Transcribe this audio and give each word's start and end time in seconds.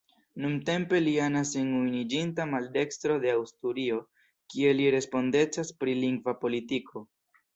Nuntempe 0.43 0.99
li 1.01 1.11
anas 1.25 1.49
en 1.59 1.67
Unuiĝinta 1.79 2.47
Maldekstro 2.53 3.17
de 3.25 3.35
Asturio 3.41 3.99
kie 4.55 4.73
li 4.79 4.89
respondecas 4.97 5.73
pri 5.83 5.97
lingva 6.03 6.37
politiko. 6.45 7.07